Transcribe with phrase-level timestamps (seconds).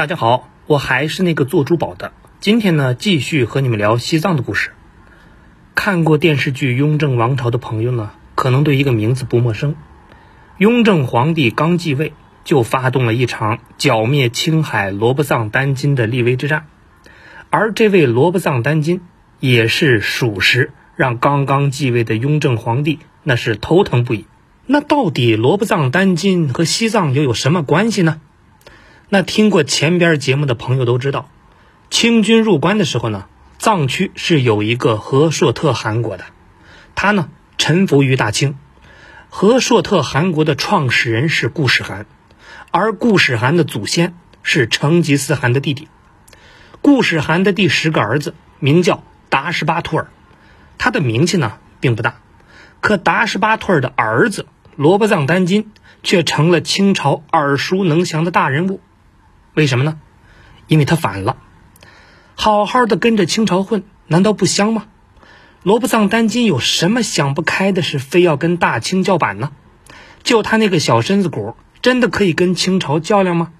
[0.00, 2.12] 大家好，我还是那个做珠宝的。
[2.40, 4.70] 今天呢，继续和你们聊西藏的故事。
[5.74, 9.76] 看过电视剧《雍正王朝》的朋友呢，可能对一个名字不陌生。
[10.56, 16.64] 雍正皇帝刚继位，就发动了一场剿灭青海罗卜藏丹津的立威之战，
[17.50, 19.02] 而这位罗卜藏丹津，
[19.38, 24.24] 也是属实让刚刚继位的雍正皇帝那是头疼不已。
[24.64, 28.22] 那到底罗卜藏丹津和西藏又有什么关系呢？
[29.12, 31.28] 那听过前边节目的朋友都知道，
[31.90, 33.26] 清军入关的时候呢，
[33.58, 36.26] 藏区是有一个和硕特汗国的，
[36.94, 37.28] 他呢
[37.58, 38.56] 臣服于大清。
[39.28, 42.06] 和硕特汗国的创始人是固始汗，
[42.70, 44.14] 而固始汗的祖先
[44.44, 45.88] 是成吉思汗的弟弟。
[46.80, 50.06] 固始汗的第十个儿子名叫达什巴图尔，
[50.78, 52.20] 他的名气呢并不大，
[52.80, 55.72] 可达什巴图尔的儿子罗卜藏丹津
[56.04, 58.78] 却成了清朝耳熟能详的大人物。
[59.54, 59.98] 为什么呢？
[60.66, 61.36] 因为他反了。
[62.34, 64.86] 好好的跟着清朝混，难道不香吗？
[65.62, 69.50] 罗卜藏丹津有什么想不开的事，非要跟大清叫板呢？
[70.22, 73.52] 就他那个小身子骨，真的可以跟清朝较量吗？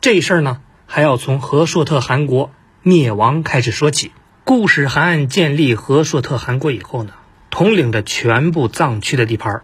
[0.00, 2.50] 这事儿呢，还要从和硕特汗国
[2.82, 4.12] 灭亡开始说起。
[4.44, 7.12] 固始汗建立和硕特汗国以后呢，
[7.50, 9.62] 统领着全部藏区的地盘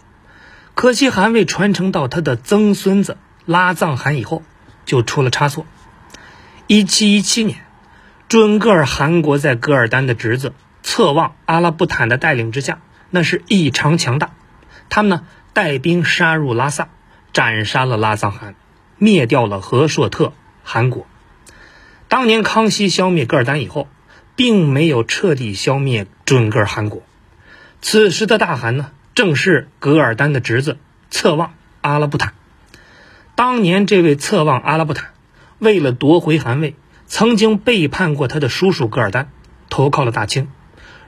[0.75, 4.43] 可惜汗位传承到他的曾孙子拉藏汗以后。
[4.85, 5.67] 就出了差错。
[6.67, 7.59] 一七一七年，
[8.29, 14.33] 准噶尔汗国在噶尔丹的侄子策旺阿拉布坦的带领之下，那是异常强大。
[14.89, 16.89] 他们呢带兵杀入拉萨，
[17.33, 18.55] 斩杀了拉藏汗，
[18.97, 20.33] 灭掉了和硕特
[20.63, 21.07] 汗国。
[22.09, 23.89] 当年康熙消灭噶尔丹以后，
[24.37, 27.03] 并没有彻底消灭准噶尔汗国。
[27.83, 30.79] 此时的大汗呢，正是噶尔丹的侄子
[31.11, 32.35] 策旺阿拉布坦。
[33.37, 35.11] 当年这位策妄阿拉布坦，
[35.59, 39.33] 为了夺回汗位，曾经背叛过他的叔叔噶尔丹，
[39.69, 40.49] 投靠了大清。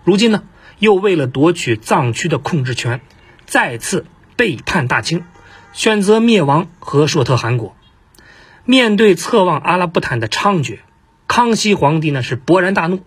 [0.03, 0.43] 如今呢，
[0.81, 3.00] 又为了夺取藏区的控制权，
[3.45, 5.25] 再次背叛大清，
[5.73, 7.77] 选择灭亡和硕特汗国。
[8.65, 10.81] 面对策妄阿拉布坦的猖獗，
[11.29, 13.05] 康熙皇帝呢是勃然大怒。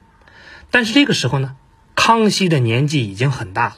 [0.72, 1.58] 但是这个时候呢，
[1.94, 3.76] 康熙的年纪已经很大了，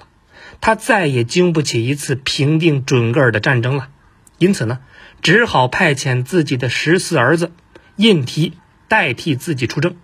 [0.62, 3.90] 他再也经不起一次平定准噶尔的战争了，
[4.38, 4.78] 因此呢。
[5.22, 7.52] 只好派遣自己的十四儿子
[7.96, 8.54] 印提
[8.88, 9.96] 代替自己出征，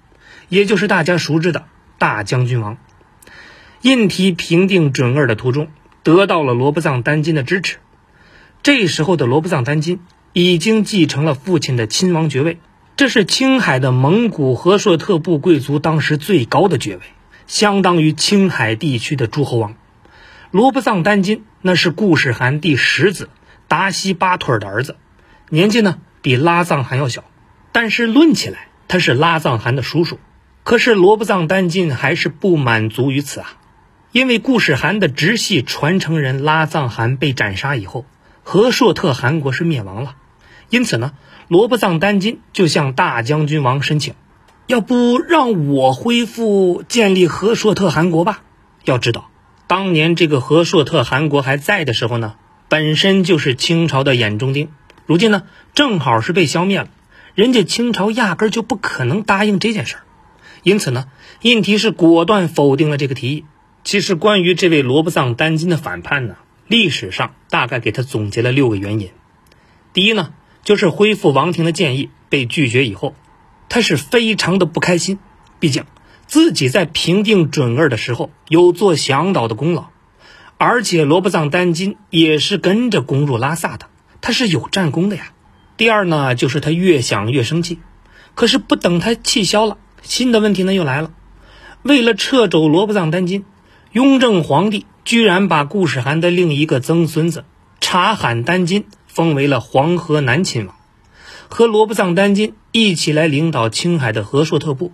[0.48, 1.66] 也就是大家熟知的
[1.98, 2.78] 大将军王。
[3.82, 5.70] 印提平定准噶尔的途中，
[6.04, 7.78] 得到了罗卜藏丹津的支持。
[8.64, 10.00] 这时候的罗卜藏丹津
[10.34, 12.60] 已经继承了父亲的亲王爵位，
[12.96, 17.02] 这是青海的蒙古和硕特部贵族当时最高的爵位，
[17.48, 19.76] 相当于青海地区的诸侯王。
[20.52, 23.30] 罗卜藏丹津那是固始汗第十子
[23.68, 24.96] 达西巴图尔的儿子。
[25.50, 27.24] 年纪呢比拉藏汗要小，
[27.72, 30.20] 但是论起来他是拉藏汗的叔叔。
[30.64, 33.48] 可是罗卜藏丹津还是不满足于此啊，
[34.12, 38.06] 因为固始汗的直系传承人拉藏汗被斩杀以后，
[38.44, 40.16] 和硕特汗国是灭亡了。
[40.70, 41.14] 因此呢，
[41.48, 44.16] 罗卜藏丹津就向大将军王申请，
[44.66, 48.42] 要不让我恢复建立和硕特汗国吧？
[48.84, 49.30] 要知道，
[49.68, 52.36] 当年这个和硕特汗国还在的时候呢，
[52.68, 54.70] 本身就是清朝的眼中钉。
[55.08, 56.90] 如今呢，正好是被消灭了，
[57.34, 60.02] 人家清朝压根就不可能答应这件事儿，
[60.64, 61.08] 因此呢，
[61.42, 63.46] 印提是果断否定了这个提议。
[63.86, 66.36] 其实关于这位罗卜藏丹津的反叛呢，
[66.68, 69.12] 历史上大概给他总结了六个原因。
[69.94, 70.34] 第一呢，
[70.66, 73.16] 就是恢复王庭的建议被拒绝以后，
[73.70, 75.20] 他是非常的不开心，
[75.62, 75.86] 毕竟
[76.26, 79.86] 自己在平定准噶尔的时候有做向导的功劳，
[80.58, 83.88] 而且罗卜藏丹津也是跟着攻入拉萨的。
[84.22, 85.34] 他是有战功的呀。
[85.78, 87.80] 第二呢，就是他越想越生气，
[88.34, 91.12] 可是不等他气消了，新的问题呢又来了。
[91.84, 93.46] 为了撤走罗卜藏丹津，
[93.92, 97.46] 雍正皇帝居然把固始汗的另一个曾孙子
[97.80, 100.76] 察罕丹津封为了黄河南亲王，
[101.48, 104.92] 和罗卜藏丹津一起来领导青海的和硕特部。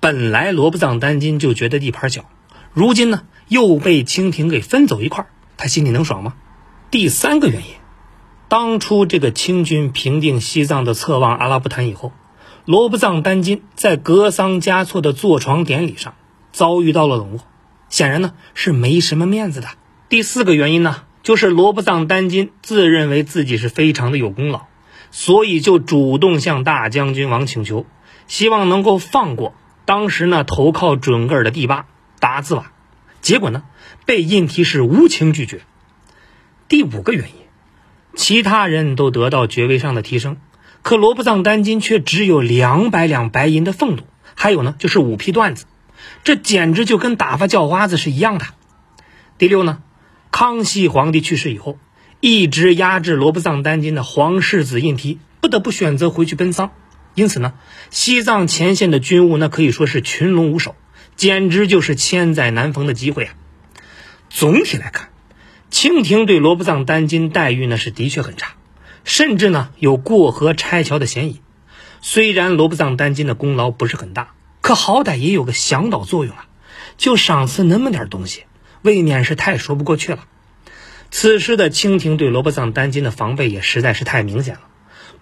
[0.00, 2.24] 本来罗卜藏丹津就觉得地盘小，
[2.72, 5.26] 如今呢又被清廷给分走一块，
[5.58, 6.34] 他心里能爽吗？
[6.90, 7.81] 第三个原因。
[8.52, 12.12] 当初这个清军平定西藏的策妄阿拉布坦以后，
[12.66, 16.14] 罗卜藏丹津在格桑嘉措的坐床典礼上
[16.52, 17.40] 遭遇到了冷落，
[17.88, 19.68] 显然呢是没什么面子的。
[20.10, 24.66] 第四个原因呢，就是罗卜藏丹津自认为自己是非常的有功劳，
[25.10, 27.86] 所以就主动向大将军王请求，
[28.26, 29.54] 希望能够放过
[29.86, 31.86] 当时呢投靠准噶尔的第八
[32.20, 32.70] 达兹瓦，
[33.22, 33.62] 结果呢
[34.04, 35.62] 被印提是无情拒绝。
[36.68, 37.41] 第五个原因。
[38.14, 40.36] 其他人都得到爵位上的提升，
[40.82, 44.02] 可罗卜藏丹津却只有两百两白银的俸禄，
[44.34, 45.64] 还有呢就是五匹缎子，
[46.24, 48.46] 这简直就跟打发叫花子是一样的。
[49.38, 49.82] 第六呢，
[50.30, 51.78] 康熙皇帝去世以后，
[52.20, 56.70] 一直压制罗卜藏丹津的皇世子胤禔不得不选择回去奔丧，
[57.14, 57.54] 因此呢，
[57.90, 60.76] 西藏前线的军务那可以说是群龙无首，
[61.16, 63.34] 简直就是千载难逢的机会啊。
[64.28, 65.08] 总体来看，
[65.72, 68.56] 清廷对罗卜藏丹津待遇呢是的确很差，
[69.04, 71.40] 甚至呢有过河拆桥的嫌疑。
[72.02, 76.44] 虽然罗卜藏丹津的功劳不是很大，可好歹也有个向导作用啊，
[76.98, 78.44] 就赏赐那么点东西，
[78.82, 80.26] 未免是太说不过去了。
[81.10, 84.60] 此时的清廷对罗卜藏丹津的防备也实在是太明显了，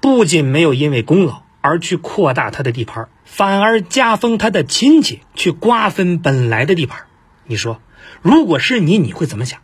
[0.01, 7.03] 不仅没有因为功劳而去扩大他的地盘，反而加封他的亲戚去瓜分本来的地盘。
[7.47, 7.81] 你说？
[8.21, 9.61] 如果是你，你会怎么想？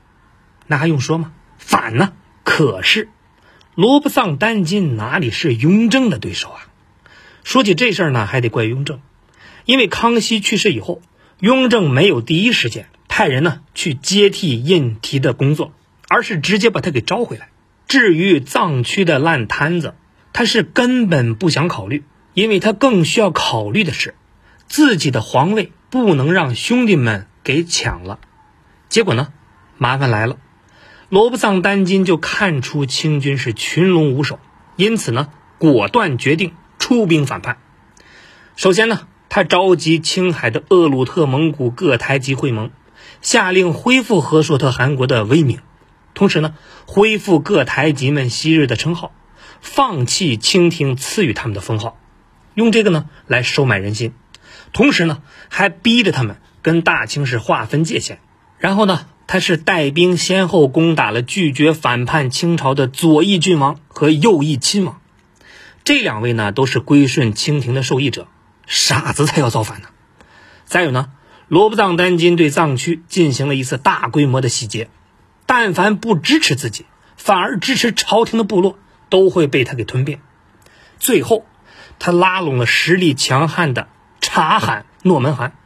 [0.67, 1.33] 那还用说吗？
[1.59, 2.13] 反呢？
[2.45, 3.09] 可是，
[3.75, 6.61] 罗卜藏丹津哪里是雍正的对手啊？
[7.45, 9.01] 说起这事儿呢，还得怪雍正，
[9.65, 11.01] 因为康熙去世以后，
[11.41, 15.73] 雍正没有第一时间派人呢去接替胤禔的工作，
[16.09, 17.51] 而是直接把他给招回来。
[17.89, 19.95] 至于藏区的烂摊子，
[20.33, 22.05] 他是根本不想考虑，
[22.35, 24.15] 因为他更需要考虑的是，
[24.67, 28.19] 自己的皇位不能让兄弟们给抢了。
[28.89, 29.33] 结果呢，
[29.79, 30.39] 麻烦来了，
[31.09, 34.41] 罗卜藏丹津就看出清军是群龙无首，
[34.75, 37.59] 因此呢，果断决定出兵反叛。
[38.57, 42.73] 首先呢，他召集青海的鄂鲁特蒙古各台吉会盟，
[43.23, 45.61] 下令恢复和硕特汗国的威名，
[46.13, 46.57] 同时呢，
[46.87, 49.13] 恢复各台吉们昔日的称号，
[49.61, 52.01] 放弃清廷赐予他们的封号，
[52.55, 54.13] 用这个呢来收买人心，
[54.73, 58.19] 同时呢，还逼着他们跟大清是划分界限。
[58.59, 65.01] 然后呢，他是带兵先后攻打了拒绝反叛清朝的左翼郡王和右翼亲王，
[65.83, 68.29] 这两位呢都是归顺清廷的受益者，
[68.67, 69.89] 傻子才要造反呢。
[70.65, 71.11] 再有呢，
[71.49, 74.89] 罗卜藏丹津对藏区进行了一次大规模的洗劫，
[75.45, 76.87] 但凡不支持自己，
[77.17, 80.21] 反而支持朝廷的部落，都会被他给吞并。
[80.99, 81.45] 最后，
[81.99, 83.89] 他拉拢了实力强悍的
[84.21, 85.57] 察罕诺门汗，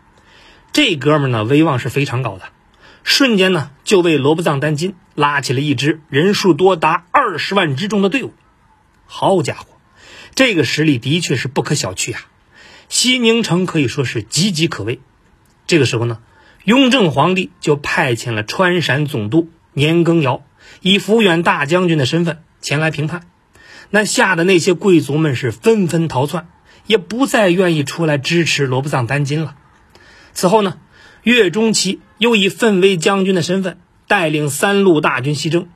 [0.73, 2.45] 这哥们呢威望是非常高的。
[3.02, 8.32] 瞬间呢，就为罗卜藏丹津拉起了一支人数多达二十万之众的队伍。
[9.06, 9.67] 好家伙，
[10.35, 12.20] 这个实力的确是不可小觑啊！
[12.88, 15.00] 西宁城可以说是岌岌可危。
[15.67, 16.19] 这个时候呢，
[16.64, 20.44] 雍正皇帝就派遣了川陕总督年羹尧，
[20.82, 23.23] 以抚远大将军的身份前来平叛。
[23.91, 26.49] 那吓得那些贵族们是纷纷逃窜，
[26.87, 29.56] 也不再愿意出来支持罗卜藏丹津了。
[30.32, 30.79] 此后呢？
[31.23, 35.69] 岳钟琪又以奋威将军的身份带领三路大军西征，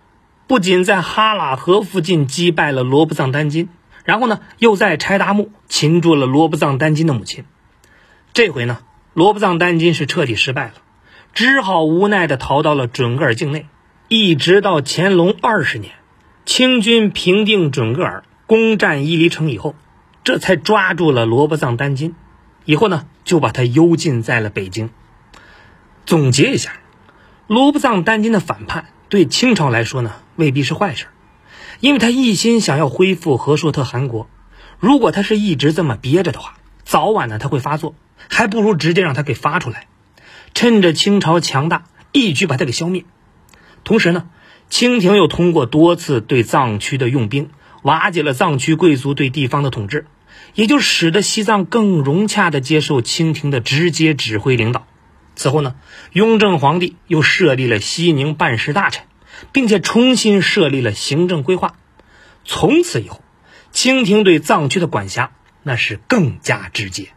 [0.47, 3.71] 不仅在哈喇河附近击败了罗卜藏丹津，
[4.05, 7.47] 然后呢，又在柴达木擒住了罗卜藏丹津的母亲。
[8.35, 8.81] 这回呢，
[9.15, 10.75] 罗卜藏丹津是彻底失败了，
[11.33, 13.65] 只好无奈地逃到了准噶尔境内。
[14.09, 15.95] 一直到乾隆二十年，
[16.45, 19.75] 清军平定准噶尔，攻占伊犁城以后，
[20.25, 22.15] 这才抓住了罗卜藏丹津，
[22.67, 24.91] 以后呢，就把他幽禁在了北京。
[26.07, 26.73] 总结一下，
[27.47, 31.07] 罗卜藏丹津的反叛对清朝来说呢，未必是坏事，
[31.81, 34.29] 因为他一心想要恢复和硕特汗国。
[34.79, 37.95] 如果他是一直这么憋着的话，早晚呢他会发作，
[38.29, 39.87] 还不如直接让他给发出来，
[40.53, 43.07] 趁着清朝强大，一举把他给消灭。
[43.83, 44.27] 同时呢，
[44.69, 47.49] 清廷又通过多次对藏区的用兵，
[47.81, 50.07] 瓦解了藏区贵族对地方的统治，
[50.55, 54.87] 也就使得西藏更融洽地接受清廷的直接指挥领导。
[55.35, 55.75] 此后呢，
[56.13, 59.07] 雍正皇帝又设立了西宁办事大臣，
[59.53, 61.75] 并且重新设立了行政规划。
[62.45, 63.23] 从此以后，
[63.73, 67.09] 清廷对藏区的管辖那是更加直接。